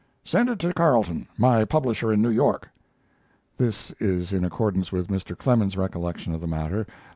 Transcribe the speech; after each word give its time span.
Send 0.25 0.49
it 0.49 0.57
to 0.57 0.73
Carleton, 0.73 1.27
my 1.37 1.63
publisher 1.63 2.11
in 2.11 2.23
New 2.23 2.31
York." 2.31 2.69
[This 3.57 3.91
is 3.99 4.33
in 4.33 4.43
accordance 4.43 4.91
with 4.91 5.09
Mr. 5.09 5.37
Clemens's 5.37 5.77
recollection 5.77 6.33
of 6.33 6.41
the 6.41 6.47
matter. 6.47 6.87